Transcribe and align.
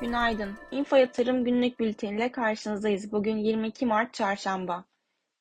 Günaydın. 0.00 0.58
Info 0.70 0.96
Yatırım 0.96 1.44
Günlük 1.44 1.80
Bülteni 1.80 2.16
ile 2.16 2.32
karşınızdayız. 2.32 3.12
Bugün 3.12 3.36
22 3.36 3.86
Mart 3.86 4.14
Çarşamba. 4.14 4.84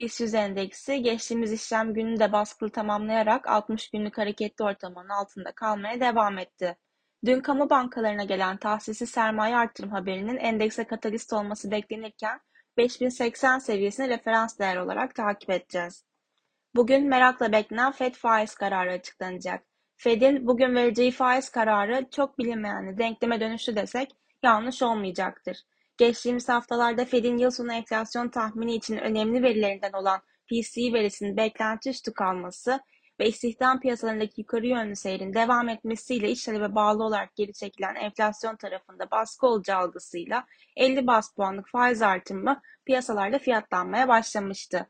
BIST 0.00 0.20
100 0.20 0.34
endeksi 0.34 1.02
geçtiğimiz 1.02 1.52
işlem 1.52 1.94
gününü 1.94 2.20
de 2.20 2.32
baskılı 2.32 2.70
tamamlayarak 2.70 3.48
60 3.48 3.90
günlük 3.90 4.18
hareketli 4.18 4.64
ortalamanın 4.64 5.08
altında 5.08 5.52
kalmaya 5.52 6.00
devam 6.00 6.38
etti. 6.38 6.76
Dün 7.24 7.40
kamu 7.40 7.70
bankalarına 7.70 8.24
gelen 8.24 8.56
tahsisi 8.56 9.06
sermaye 9.06 9.56
artırım 9.56 9.90
haberinin 9.90 10.36
endekse 10.36 10.84
katalist 10.84 11.32
olması 11.32 11.70
beklenirken 11.70 12.40
5080 12.76 13.58
seviyesini 13.58 14.08
referans 14.08 14.58
değer 14.58 14.76
olarak 14.76 15.14
takip 15.14 15.50
edeceğiz. 15.50 16.04
Bugün 16.74 17.08
merakla 17.08 17.52
beklenen 17.52 17.92
FED 17.92 18.14
faiz 18.14 18.54
kararı 18.54 18.92
açıklanacak. 18.92 19.67
Fed'in 20.00 20.46
bugün 20.46 20.74
vereceği 20.74 21.10
faiz 21.10 21.48
kararı 21.48 22.06
çok 22.10 22.38
bilinmeyenli 22.38 22.98
denkleme 22.98 23.40
dönüştü 23.40 23.76
desek 23.76 24.10
yanlış 24.42 24.82
olmayacaktır. 24.82 25.58
Geçtiğimiz 25.96 26.48
haftalarda 26.48 27.04
Fed'in 27.04 27.38
yıl 27.38 27.50
sonu 27.50 27.72
enflasyon 27.72 28.28
tahmini 28.28 28.74
için 28.74 28.96
önemli 28.96 29.42
verilerinden 29.42 29.92
olan 29.92 30.20
PCE 30.46 30.92
verisinin 30.92 31.36
beklenti 31.36 31.90
üstü 31.90 32.12
kalması 32.12 32.80
ve 33.20 33.28
istihdam 33.28 33.80
piyasalarındaki 33.80 34.40
yukarı 34.40 34.66
yönlü 34.66 34.96
seyrin 34.96 35.34
devam 35.34 35.68
etmesiyle 35.68 36.30
iş 36.30 36.44
talebe 36.44 36.74
bağlı 36.74 37.04
olarak 37.04 37.36
geri 37.36 37.52
çekilen 37.52 37.94
enflasyon 37.94 38.56
tarafında 38.56 39.10
baskı 39.10 39.46
olacağı 39.46 39.78
algısıyla 39.78 40.44
50 40.76 41.06
bas 41.06 41.34
puanlık 41.34 41.68
faiz 41.68 42.02
artımı 42.02 42.60
piyasalarda 42.86 43.38
fiyatlanmaya 43.38 44.08
başlamıştı. 44.08 44.86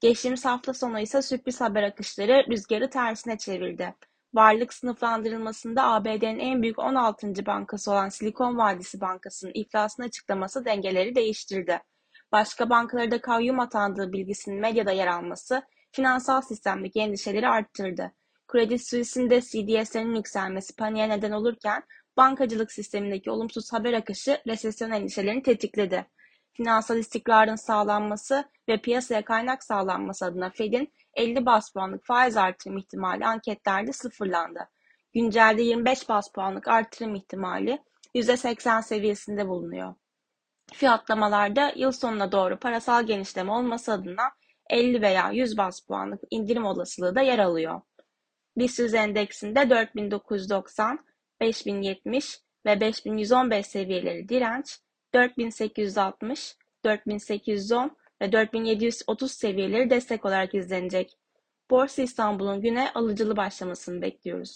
Geçtiğimiz 0.00 0.44
hafta 0.44 0.74
sonu 0.74 1.00
ise 1.00 1.22
sürpriz 1.22 1.60
haber 1.60 1.82
akışları 1.82 2.46
rüzgarı 2.50 2.90
tersine 2.90 3.38
çevirdi. 3.38 3.94
Varlık 4.34 4.74
sınıflandırılmasında 4.74 5.84
ABD'nin 5.84 6.38
en 6.38 6.62
büyük 6.62 6.78
16. 6.78 7.46
bankası 7.46 7.90
olan 7.90 8.08
Silikon 8.08 8.58
Vadisi 8.58 9.00
Bankası'nın 9.00 9.52
iflasını 9.54 10.06
açıklaması 10.06 10.64
dengeleri 10.64 11.14
değiştirdi. 11.14 11.80
Başka 12.32 12.70
bankalara 12.70 13.10
da 13.10 13.20
kayyum 13.20 13.60
atandığı 13.60 14.12
bilgisinin 14.12 14.60
medyada 14.60 14.92
yer 14.92 15.06
alması 15.06 15.62
finansal 15.92 16.40
sistemdeki 16.40 17.00
endişeleri 17.00 17.48
arttırdı. 17.48 18.12
Credit 18.52 18.88
Suisse'in 18.88 19.30
de 19.30 19.40
CDS'lerin 19.40 20.14
yükselmesi 20.14 20.76
paniğe 20.76 21.08
neden 21.08 21.32
olurken 21.32 21.82
bankacılık 22.16 22.72
sistemindeki 22.72 23.30
olumsuz 23.30 23.72
haber 23.72 23.92
akışı 23.92 24.38
resesyon 24.46 24.90
endişelerini 24.90 25.42
tetikledi. 25.42 26.06
Finansal 26.56 26.98
istikrarın 26.98 27.56
sağlanması 27.56 28.44
ve 28.68 28.80
piyasaya 28.80 29.24
kaynak 29.24 29.64
sağlanması 29.64 30.24
adına 30.24 30.50
Fed'in 30.50 30.92
50 31.14 31.46
bas 31.46 31.72
puanlık 31.72 32.06
faiz 32.06 32.36
artırım 32.36 32.78
ihtimali 32.78 33.26
anketlerde 33.26 33.92
sıfırlandı. 33.92 34.68
Güncelde 35.14 35.62
25 35.62 36.08
bas 36.08 36.32
puanlık 36.32 36.68
artırım 36.68 37.14
ihtimali 37.14 37.78
%80 38.14 38.82
seviyesinde 38.82 39.48
bulunuyor. 39.48 39.94
Fiyatlamalarda 40.72 41.72
yıl 41.76 41.92
sonuna 41.92 42.32
doğru 42.32 42.58
parasal 42.58 43.06
genişleme 43.06 43.52
olması 43.52 43.92
adına 43.92 44.30
50 44.70 45.02
veya 45.02 45.30
100 45.30 45.56
bas 45.56 45.80
puanlık 45.80 46.20
indirim 46.30 46.64
olasılığı 46.64 47.14
da 47.14 47.20
yer 47.20 47.38
alıyor. 47.38 47.80
BIST 48.56 48.94
endeksinde 48.94 49.70
4990, 49.70 50.98
5070 51.40 52.40
ve 52.66 52.80
5115 52.80 53.66
seviyeleri 53.66 54.28
direnç, 54.28 54.78
4860, 55.14 56.56
4810 56.84 57.96
ve 58.22 58.32
4730 58.32 59.32
seviyeleri 59.32 59.90
destek 59.90 60.24
olarak 60.24 60.54
izlenecek. 60.54 61.18
Borsa 61.70 62.02
İstanbul'un 62.02 62.60
güne 62.60 62.90
alıcılı 62.94 63.36
başlamasını 63.36 64.02
bekliyoruz. 64.02 64.54